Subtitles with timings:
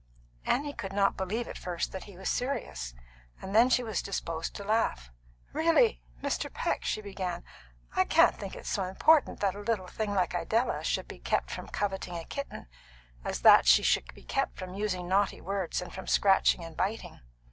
[0.47, 2.95] Annie could not believe at first that he was serious,
[3.39, 5.11] and then she was disposed to laugh.
[5.53, 6.51] "Really, Mr.
[6.51, 7.43] Peck," she began,
[7.95, 11.51] "I can't think it's so important that a little thing like Idella should be kept
[11.51, 12.65] from coveting a kitten
[13.23, 17.19] as that she should be kept from using naughty words and from scratching and biting."